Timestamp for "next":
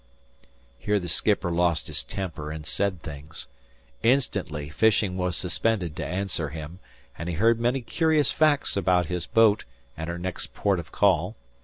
10.17-10.55